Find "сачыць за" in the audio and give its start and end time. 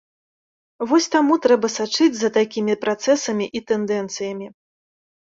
1.77-2.33